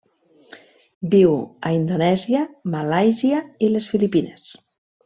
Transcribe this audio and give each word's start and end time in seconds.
Viu 1.11 1.35
a 1.69 1.73
Indonèsia, 1.75 2.43
Malàisia 2.77 3.47
i 3.69 3.73
les 3.77 3.91
Filipines. 3.95 4.55